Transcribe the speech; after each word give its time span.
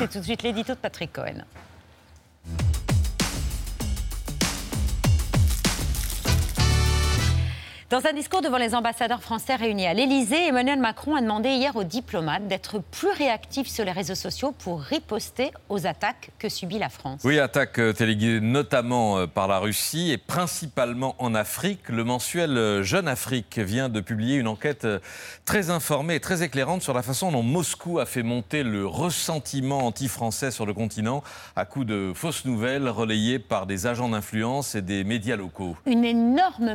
C'est 0.00 0.08
tout 0.08 0.20
de 0.20 0.24
suite 0.24 0.42
l'édito 0.42 0.72
de 0.72 0.78
Patrick 0.78 1.12
Cohen. 1.12 1.44
Dans 7.90 8.06
un 8.06 8.12
discours 8.12 8.40
devant 8.40 8.56
les 8.56 8.76
ambassadeurs 8.76 9.20
français 9.20 9.56
réunis 9.56 9.88
à 9.88 9.94
l'Élysée, 9.94 10.46
Emmanuel 10.46 10.78
Macron 10.78 11.16
a 11.16 11.20
demandé 11.20 11.48
hier 11.48 11.74
aux 11.74 11.82
diplomates 11.82 12.46
d'être 12.46 12.78
plus 12.78 13.10
réactifs 13.10 13.66
sur 13.66 13.84
les 13.84 13.90
réseaux 13.90 14.14
sociaux 14.14 14.54
pour 14.56 14.80
riposter 14.80 15.50
aux 15.68 15.88
attaques 15.88 16.30
que 16.38 16.48
subit 16.48 16.78
la 16.78 16.88
France. 16.88 17.22
Oui, 17.24 17.40
attaques 17.40 17.80
euh, 17.80 17.92
téléguidées 17.92 18.40
notamment 18.40 19.18
euh, 19.18 19.26
par 19.26 19.48
la 19.48 19.58
Russie 19.58 20.12
et 20.12 20.18
principalement 20.18 21.16
en 21.18 21.34
Afrique. 21.34 21.88
Le 21.88 22.04
mensuel 22.04 22.56
euh, 22.56 22.84
Jeune 22.84 23.08
Afrique 23.08 23.58
vient 23.58 23.88
de 23.88 24.00
publier 24.00 24.36
une 24.36 24.46
enquête 24.46 24.86
très 25.44 25.70
informée 25.70 26.14
et 26.14 26.20
très 26.20 26.44
éclairante 26.44 26.82
sur 26.82 26.94
la 26.94 27.02
façon 27.02 27.32
dont 27.32 27.42
Moscou 27.42 27.98
a 27.98 28.06
fait 28.06 28.22
monter 28.22 28.62
le 28.62 28.86
ressentiment 28.86 29.78
anti-français 29.78 30.52
sur 30.52 30.64
le 30.64 30.74
continent 30.74 31.24
à 31.56 31.64
coup 31.64 31.84
de 31.84 32.12
fausses 32.14 32.44
nouvelles 32.44 32.88
relayées 32.88 33.40
par 33.40 33.66
des 33.66 33.88
agents 33.88 34.10
d'influence 34.10 34.76
et 34.76 34.82
des 34.82 35.02
médias 35.02 35.34
locaux. 35.34 35.76
Une 35.86 36.04
énorme 36.04 36.74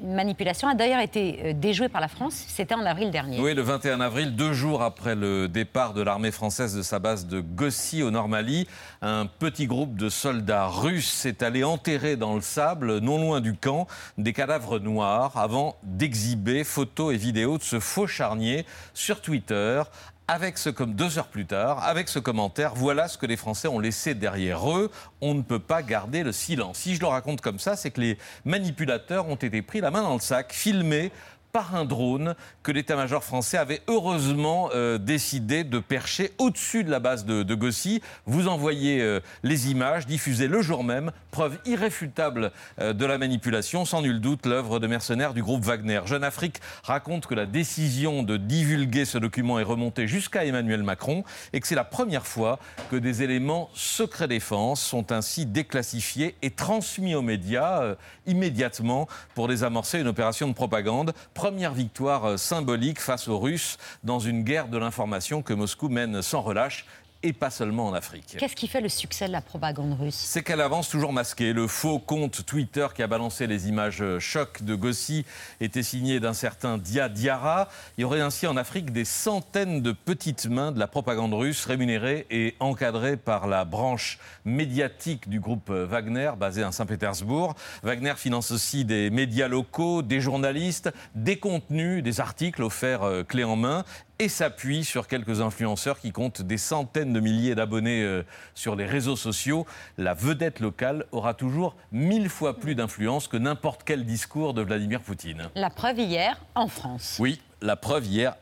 manipulation 0.00 0.55
a 0.64 0.74
d'ailleurs 0.74 1.00
été 1.00 1.40
euh, 1.44 1.52
déjouée 1.52 1.88
par 1.88 2.00
la 2.00 2.08
France. 2.08 2.44
C'était 2.48 2.74
en 2.74 2.84
avril 2.86 3.10
dernier. 3.10 3.40
Oui, 3.40 3.54
le 3.54 3.62
21 3.62 4.00
avril, 4.00 4.34
deux 4.34 4.52
jours 4.52 4.82
après 4.82 5.14
le 5.14 5.48
départ 5.48 5.92
de 5.92 6.02
l'armée 6.02 6.30
française 6.30 6.74
de 6.74 6.82
sa 6.82 6.98
base 6.98 7.26
de 7.26 7.40
Gossi 7.40 8.02
au 8.02 8.10
Nord-Mali, 8.10 8.66
un 9.02 9.26
petit 9.26 9.66
groupe 9.66 9.96
de 9.96 10.08
soldats 10.08 10.66
russes 10.66 11.10
s'est 11.10 11.44
allé 11.44 11.64
enterrer 11.64 12.16
dans 12.16 12.34
le 12.34 12.40
sable, 12.40 12.98
non 12.98 13.18
loin 13.18 13.40
du 13.40 13.54
camp, 13.54 13.86
des 14.16 14.32
cadavres 14.32 14.78
noirs 14.78 15.36
avant 15.36 15.76
d'exhiber 15.82 16.64
photos 16.64 17.14
et 17.14 17.16
vidéos 17.16 17.58
de 17.58 17.62
ce 17.62 17.80
faux 17.80 18.06
charnier 18.06 18.64
sur 18.94 19.20
Twitter 19.20 19.82
avec 20.28 20.58
ce 20.58 20.70
comme 20.70 20.94
deux 20.94 21.18
heures 21.18 21.28
plus 21.28 21.46
tard, 21.46 21.84
avec 21.84 22.08
ce 22.08 22.18
commentaire, 22.18 22.74
voilà 22.74 23.06
ce 23.06 23.16
que 23.16 23.26
les 23.26 23.36
Français 23.36 23.68
ont 23.68 23.78
laissé 23.78 24.14
derrière 24.14 24.68
eux. 24.70 24.90
On 25.20 25.34
ne 25.34 25.42
peut 25.42 25.60
pas 25.60 25.82
garder 25.82 26.24
le 26.24 26.32
silence. 26.32 26.78
Si 26.78 26.96
je 26.96 27.00
le 27.00 27.06
raconte 27.06 27.40
comme 27.40 27.60
ça, 27.60 27.76
c'est 27.76 27.90
que 27.92 28.00
les 28.00 28.18
manipulateurs 28.44 29.28
ont 29.28 29.36
été 29.36 29.62
pris 29.62 29.80
la 29.80 29.90
main 29.90 30.02
dans 30.02 30.14
le 30.14 30.20
sac, 30.20 30.52
filmés 30.52 31.12
par 31.56 31.74
un 31.74 31.86
drone 31.86 32.34
que 32.62 32.70
l'état-major 32.70 33.24
français 33.24 33.56
avait 33.56 33.80
heureusement 33.88 34.68
euh, 34.74 34.98
décidé 34.98 35.64
de 35.64 35.78
percher 35.78 36.32
au-dessus 36.36 36.84
de 36.84 36.90
la 36.90 37.00
base 37.00 37.24
de, 37.24 37.42
de 37.42 37.54
Gossy. 37.54 38.02
Vous 38.26 38.46
envoyez 38.46 39.00
euh, 39.00 39.20
les 39.42 39.70
images 39.70 40.06
diffusées 40.06 40.48
le 40.48 40.60
jour 40.60 40.84
même, 40.84 41.12
preuve 41.30 41.56
irréfutable 41.64 42.52
euh, 42.78 42.92
de 42.92 43.06
la 43.06 43.16
manipulation, 43.16 43.86
sans 43.86 44.02
nul 44.02 44.20
doute 44.20 44.44
l'œuvre 44.44 44.80
de 44.80 44.86
mercenaires 44.86 45.32
du 45.32 45.42
groupe 45.42 45.64
Wagner. 45.64 46.02
Jeune 46.04 46.24
Afrique 46.24 46.60
raconte 46.82 47.24
que 47.24 47.34
la 47.34 47.46
décision 47.46 48.22
de 48.22 48.36
divulguer 48.36 49.06
ce 49.06 49.16
document 49.16 49.58
est 49.58 49.62
remontée 49.62 50.06
jusqu'à 50.06 50.44
Emmanuel 50.44 50.82
Macron 50.82 51.24
et 51.54 51.60
que 51.60 51.66
c'est 51.66 51.74
la 51.74 51.84
première 51.84 52.26
fois 52.26 52.58
que 52.90 52.96
des 52.96 53.22
éléments 53.22 53.70
secret 53.72 54.28
défense 54.28 54.82
sont 54.82 55.10
ainsi 55.10 55.46
déclassifiés 55.46 56.34
et 56.42 56.50
transmis 56.50 57.14
aux 57.14 57.22
médias 57.22 57.94
immédiatement 58.26 59.08
pour 59.34 59.48
désamorcer 59.48 60.00
une 60.00 60.08
opération 60.08 60.48
de 60.48 60.52
propagande 60.52 61.14
première 61.46 61.74
victoire 61.74 62.24
euh, 62.24 62.36
symbolique 62.36 63.00
face 63.00 63.28
aux 63.28 63.38
Russes 63.38 63.78
dans 64.02 64.18
une 64.18 64.42
guerre 64.42 64.66
de 64.66 64.78
l'information 64.78 65.42
que 65.42 65.54
Moscou 65.54 65.88
mène 65.88 66.20
sans 66.20 66.42
relâche 66.42 66.86
et 67.22 67.32
pas 67.32 67.50
seulement 67.50 67.86
en 67.86 67.94
Afrique. 67.94 68.36
Qu'est-ce 68.38 68.56
qui 68.56 68.68
fait 68.68 68.80
le 68.80 68.88
succès 68.88 69.26
de 69.26 69.32
la 69.32 69.40
propagande 69.40 69.98
russe? 69.98 70.14
C'est 70.14 70.42
qu'elle 70.42 70.60
avance 70.60 70.88
toujours 70.88 71.12
masquée. 71.12 71.52
Le 71.52 71.66
faux 71.66 71.98
compte 71.98 72.44
Twitter 72.46 72.86
qui 72.94 73.02
a 73.02 73.06
balancé 73.06 73.46
les 73.46 73.68
images 73.68 74.02
choc 74.18 74.62
de 74.62 74.74
Gossi 74.74 75.24
était 75.60 75.82
signé 75.82 76.20
d'un 76.20 76.34
certain 76.34 76.78
Dia 76.78 77.08
Diara. 77.08 77.68
Il 77.96 78.02
y 78.02 78.04
aurait 78.04 78.20
ainsi 78.20 78.46
en 78.46 78.56
Afrique 78.56 78.92
des 78.92 79.04
centaines 79.04 79.82
de 79.82 79.92
petites 79.92 80.46
mains 80.46 80.72
de 80.72 80.78
la 80.78 80.86
propagande 80.86 81.34
russe 81.34 81.64
rémunérées 81.64 82.26
et 82.30 82.54
encadrées 82.60 83.16
par 83.16 83.46
la 83.46 83.64
branche 83.64 84.18
médiatique 84.44 85.28
du 85.28 85.40
groupe 85.40 85.70
Wagner 85.70 86.32
basé 86.38 86.62
à 86.62 86.72
Saint-Pétersbourg. 86.72 87.54
Wagner 87.82 88.14
finance 88.16 88.50
aussi 88.50 88.84
des 88.84 89.10
médias 89.10 89.48
locaux, 89.48 90.02
des 90.02 90.20
journalistes, 90.20 90.92
des 91.14 91.38
contenus, 91.38 92.02
des 92.02 92.20
articles 92.20 92.62
offerts 92.62 93.02
euh, 93.02 93.22
clés 93.24 93.44
en 93.44 93.56
main 93.56 93.84
et 94.18 94.28
s'appuie 94.28 94.84
sur 94.84 95.08
quelques 95.08 95.40
influenceurs 95.40 96.00
qui 96.00 96.12
comptent 96.12 96.42
des 96.42 96.58
centaines 96.58 97.12
de 97.12 97.20
milliers 97.20 97.54
d'abonnés 97.54 98.02
euh, 98.02 98.24
sur 98.54 98.76
les 98.76 98.86
réseaux 98.86 99.16
sociaux. 99.16 99.66
La 99.98 100.14
vedette 100.14 100.60
locale 100.60 101.04
aura 101.12 101.34
toujours 101.34 101.76
mille 101.92 102.28
fois 102.28 102.58
plus 102.58 102.74
d'influence 102.74 103.28
que 103.28 103.36
n'importe 103.36 103.82
quel 103.84 104.04
discours 104.04 104.54
de 104.54 104.62
Vladimir 104.62 105.00
Poutine. 105.00 105.50
La 105.54 105.70
preuve 105.70 105.98
hier 105.98 106.40
en 106.54 106.68
France. 106.68 107.16
Oui, 107.18 107.40
la 107.60 107.76
preuve 107.76 108.06
hier 108.06 108.36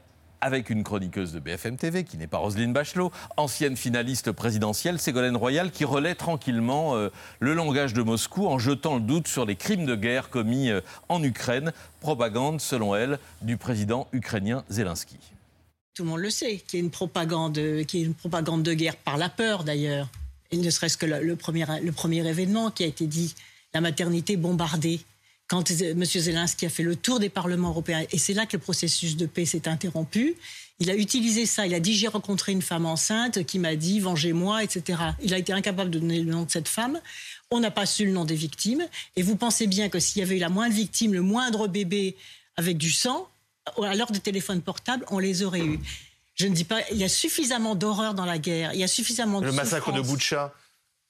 avec 0.44 0.68
une 0.68 0.84
chroniqueuse 0.84 1.32
de 1.32 1.40
BFM 1.40 1.78
TV, 1.78 2.04
qui 2.04 2.18
n'est 2.18 2.26
pas 2.26 2.36
Roselyne 2.36 2.74
Bachelot, 2.74 3.10
ancienne 3.38 3.78
finaliste 3.78 4.30
présidentielle, 4.30 4.98
Ségolène 4.98 5.38
Royal, 5.38 5.70
qui 5.70 5.86
relaie 5.86 6.14
tranquillement 6.14 6.96
euh, 6.96 7.08
le 7.40 7.54
langage 7.54 7.94
de 7.94 8.02
Moscou 8.02 8.46
en 8.46 8.58
jetant 8.58 8.96
le 8.96 9.00
doute 9.00 9.26
sur 9.26 9.46
les 9.46 9.56
crimes 9.56 9.86
de 9.86 9.94
guerre 9.94 10.28
commis 10.28 10.68
euh, 10.68 10.82
en 11.08 11.22
Ukraine, 11.22 11.72
propagande, 12.00 12.60
selon 12.60 12.94
elle, 12.94 13.18
du 13.40 13.56
président 13.56 14.06
ukrainien 14.12 14.64
Zelensky. 14.68 15.18
Tout 15.94 16.02
le 16.02 16.08
monde 16.08 16.20
le 16.20 16.30
sait, 16.30 16.56
qu'il 16.66 16.80
y 16.80 16.82
une 16.82 16.90
propagande, 16.90 17.56
une 17.56 18.14
propagande 18.14 18.64
de 18.64 18.74
guerre 18.74 18.96
par 18.96 19.16
la 19.16 19.28
peur 19.28 19.62
d'ailleurs. 19.62 20.08
Et 20.50 20.56
ne 20.56 20.68
serait-ce 20.68 20.96
que 20.96 21.06
le, 21.06 21.36
premier, 21.36 21.64
le 21.82 21.92
premier 21.92 22.26
événement 22.26 22.70
qui 22.70 22.82
a 22.82 22.86
été 22.86 23.06
dit, 23.06 23.34
la 23.72 23.80
maternité 23.80 24.36
bombardée, 24.36 25.00
quand 25.46 25.70
M. 25.70 26.04
Zelensky 26.04 26.66
a 26.66 26.68
fait 26.68 26.82
le 26.82 26.96
tour 26.96 27.20
des 27.20 27.28
parlements 27.28 27.68
européens, 27.68 28.04
et 28.10 28.18
c'est 28.18 28.34
là 28.34 28.44
que 28.46 28.56
le 28.56 28.62
processus 28.62 29.16
de 29.16 29.26
paix 29.26 29.44
s'est 29.44 29.68
interrompu, 29.68 30.36
il 30.80 30.90
a 30.90 30.96
utilisé 30.96 31.46
ça. 31.46 31.66
Il 31.66 31.74
a 31.74 31.80
dit 31.80 31.94
J'ai 31.94 32.08
rencontré 32.08 32.52
une 32.52 32.62
femme 32.62 32.86
enceinte 32.86 33.44
qui 33.44 33.58
m'a 33.58 33.76
dit 33.76 34.00
Vengez-moi, 34.00 34.64
etc. 34.64 34.98
Il 35.22 35.32
a 35.32 35.38
été 35.38 35.52
incapable 35.52 35.90
de 35.90 35.98
donner 35.98 36.20
le 36.20 36.30
nom 36.30 36.42
de 36.42 36.50
cette 36.50 36.68
femme. 36.68 37.00
On 37.50 37.60
n'a 37.60 37.70
pas 37.70 37.86
su 37.86 38.04
le 38.04 38.12
nom 38.12 38.24
des 38.24 38.34
victimes. 38.34 38.84
Et 39.16 39.22
vous 39.22 39.36
pensez 39.36 39.66
bien 39.66 39.88
que 39.88 40.00
s'il 40.00 40.20
y 40.20 40.22
avait 40.22 40.36
eu 40.36 40.40
la 40.40 40.48
moindre 40.48 40.74
victime, 40.74 41.14
le 41.14 41.22
moindre 41.22 41.68
bébé 41.68 42.16
avec 42.56 42.76
du 42.76 42.90
sang, 42.90 43.28
à 43.82 43.94
l'heure 43.94 44.10
des 44.10 44.20
téléphones 44.20 44.62
portables, 44.62 45.04
on 45.10 45.18
les 45.18 45.42
aurait 45.42 45.64
eus. 45.64 45.80
Je 46.34 46.46
ne 46.46 46.54
dis 46.54 46.64
pas, 46.64 46.80
il 46.90 46.96
y 46.96 47.04
a 47.04 47.08
suffisamment 47.08 47.74
d'horreur 47.74 48.14
dans 48.14 48.24
la 48.24 48.38
guerre, 48.38 48.72
il 48.74 48.80
y 48.80 48.84
a 48.84 48.88
suffisamment 48.88 49.40
de 49.40 49.46
Le 49.46 49.52
massacre 49.52 49.92
de 49.92 50.00
Boucha 50.00 50.52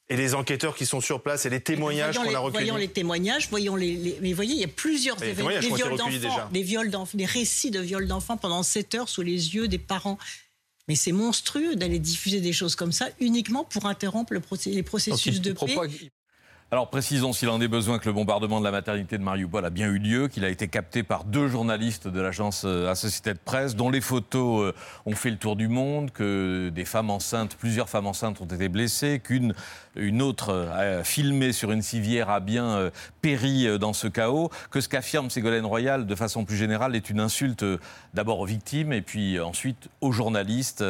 et 0.08 0.16
les 0.16 0.34
enquêteurs 0.34 0.76
qui 0.76 0.84
sont 0.84 1.00
sur 1.00 1.22
place 1.22 1.46
et 1.46 1.50
les 1.50 1.60
témoignages 1.60 2.16
qu'on 2.16 2.34
a 2.34 2.38
recueillis. 2.38 2.64
Voyons 2.64 2.76
les 2.76 2.88
témoignages, 2.88 3.48
voyons 3.48 3.74
les, 3.74 4.18
mais 4.20 4.34
voyez, 4.34 4.52
il 4.52 4.60
y 4.60 4.64
a 4.64 4.68
plusieurs 4.68 5.22
événements, 5.22 5.48
des 5.48 5.70
viols 5.70 5.96
d'enfants, 5.96 6.48
des 6.52 6.62
viols 6.62 6.90
d'enfants, 6.90 7.16
des 7.18 7.24
récits 7.24 7.70
de 7.70 7.80
viols 7.80 8.06
d'enfants 8.06 8.36
pendant 8.36 8.62
7 8.62 8.94
heures 8.96 9.08
sous 9.08 9.22
les 9.22 9.54
yeux 9.54 9.66
des 9.66 9.78
parents. 9.78 10.18
Mais 10.88 10.96
c'est 10.96 11.12
monstrueux 11.12 11.76
d'aller 11.76 11.98
diffuser 11.98 12.42
des 12.42 12.52
choses 12.52 12.76
comme 12.76 12.92
ça 12.92 13.08
uniquement 13.18 13.64
pour 13.64 13.86
interrompre 13.86 14.34
le 14.34 14.42
les 14.66 14.82
processus 14.82 15.40
de 15.40 15.54
paix. 15.54 15.78
Alors 16.74 16.88
précisons 16.88 17.32
s'il 17.32 17.50
en 17.50 17.60
est 17.60 17.68
besoin 17.68 18.00
que 18.00 18.06
le 18.06 18.12
bombardement 18.12 18.58
de 18.58 18.64
la 18.64 18.72
maternité 18.72 19.16
de 19.16 19.22
Mariupol 19.22 19.64
a 19.64 19.70
bien 19.70 19.86
eu 19.86 19.98
lieu, 20.00 20.26
qu'il 20.26 20.44
a 20.44 20.48
été 20.48 20.66
capté 20.66 21.04
par 21.04 21.22
deux 21.22 21.46
journalistes 21.46 22.08
de 22.08 22.20
l'agence 22.20 22.64
euh, 22.66 22.90
Associated 22.90 23.38
Press, 23.38 23.76
dont 23.76 23.90
les 23.90 24.00
photos 24.00 24.74
euh, 24.74 24.74
ont 25.06 25.14
fait 25.14 25.30
le 25.30 25.36
tour 25.36 25.54
du 25.54 25.68
monde, 25.68 26.10
que 26.10 26.70
des 26.70 26.84
femmes 26.84 27.10
enceintes, 27.10 27.54
plusieurs 27.54 27.88
femmes 27.88 28.08
enceintes 28.08 28.40
ont 28.40 28.46
été 28.46 28.68
blessées, 28.68 29.20
qu'une 29.22 29.54
une 29.94 30.20
autre 30.20 30.50
euh, 30.50 31.04
filmée 31.04 31.52
sur 31.52 31.70
une 31.70 31.80
civière 31.80 32.28
a 32.28 32.40
bien 32.40 32.90
péri 33.22 33.78
dans 33.78 33.92
ce 33.92 34.08
chaos, 34.08 34.50
que 34.72 34.80
ce 34.80 34.88
qu'affirme 34.88 35.30
Ségolène 35.30 35.66
Royal 35.66 36.04
de 36.04 36.14
façon 36.16 36.44
plus 36.44 36.56
générale 36.56 36.96
est 36.96 37.08
une 37.08 37.20
insulte 37.20 37.64
d'abord 38.14 38.40
aux 38.40 38.46
victimes 38.46 38.92
et 38.92 39.02
puis 39.02 39.38
ensuite 39.38 39.88
aux 40.00 40.10
journalistes, 40.10 40.84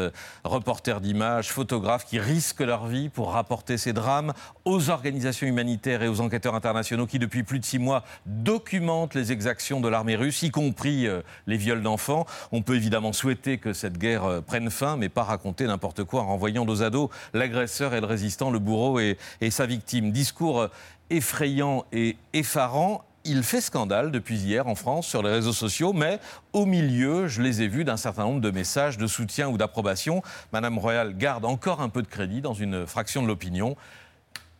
reporters 0.45 1.03
d'images, 1.03 1.51
photographes 1.51 2.07
qui 2.07 2.19
risquent 2.19 2.63
leur 2.63 2.87
vie 2.87 3.11
pour 3.11 3.33
rapporter 3.33 3.77
ces 3.77 3.93
drames, 3.93 4.33
aux 4.65 4.89
organisations 4.89 5.47
humanitaires 5.47 5.74
et 5.87 6.09
aux 6.09 6.21
enquêteurs 6.21 6.55
internationaux 6.55 7.07
qui, 7.07 7.19
depuis 7.19 7.43
plus 7.43 7.59
de 7.59 7.65
six 7.65 7.79
mois, 7.79 8.05
documentent 8.27 9.15
les 9.15 9.33
exactions 9.33 9.81
de 9.81 9.89
l'armée 9.89 10.17
russe, 10.17 10.43
y 10.43 10.51
compris 10.51 11.07
euh, 11.07 11.23
les 11.47 11.57
viols 11.57 11.83
d'enfants. 11.83 12.27
On 12.53 12.63
peut 12.63 12.77
évidemment 12.77 13.13
souhaiter 13.13 13.59
que 13.59 13.73
cette 13.73 13.99
guerre 13.99 14.25
euh, 14.25 14.41
prenne 14.41 14.71
fin, 14.71 14.97
mais 14.97 15.09
pas 15.09 15.23
raconter 15.23 15.67
n'importe 15.67 16.05
quoi 16.05 16.23
en 16.23 16.27
renvoyant 16.27 16.65
dos 16.65 16.83
à 16.83 16.91
dos 16.91 17.11
l'agresseur 17.33 17.95
et 17.95 18.01
le 18.01 18.07
résistant, 18.07 18.51
le 18.51 18.59
bourreau 18.59 19.01
et, 19.01 19.19
et 19.41 19.51
sa 19.51 19.67
victime. 19.67 20.13
Discours 20.13 20.61
euh, 20.61 20.69
effrayant 21.11 21.85
et 21.93 22.17
effarant 22.33 23.05
il 23.25 23.43
fait 23.43 23.63
scandale 23.63 24.11
depuis 24.11 24.37
hier 24.37 24.67
en 24.67 24.75
France 24.75 25.07
sur 25.07 25.23
les 25.23 25.31
réseaux 25.31 25.55
sociaux, 25.55 25.95
mais 25.95 26.21
au 26.53 26.67
milieu, 26.67 27.27
je 27.27 27.41
les 27.41 27.63
ai 27.63 27.69
vus 27.69 27.85
d'un 27.85 27.97
certain 27.97 28.25
nombre 28.25 28.43
de 28.43 28.51
messages 28.51 28.99
de 28.99 29.07
soutien 29.07 29.49
ou 29.49 29.57
d'approbation. 29.57 30.23
Madame 30.53 30.79
Royal 30.79 31.17
garde 31.17 31.47
encore 31.47 31.81
un 31.81 31.89
peu 31.89 32.03
de 32.03 32.07
crédit 32.07 32.43
dans 32.43 32.53
une 32.53 32.87
fraction 32.87 33.23
de 33.23 33.27
l'opinion. 33.27 33.77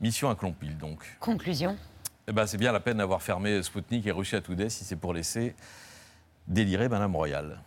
Mission 0.05 0.29
accomplie 0.29 0.75
donc. 0.75 1.03
Conclusion 1.19 1.79
eh 2.29 2.33
ben, 2.33 2.47
C'est 2.47 2.59
bien 2.59 2.73
la 2.73 2.81
peine 2.81 2.99
d'avoir 2.99 3.23
fermé 3.23 3.63
Spoutnik 3.63 4.07
et 4.07 4.11
Russia 4.11 4.43
Today 4.43 4.69
si 4.69 4.85
c'est 4.85 4.97
pour 4.97 5.15
laisser 5.15 5.55
délirer 6.47 6.91
Madame 6.91 7.17
Royal. 7.17 7.63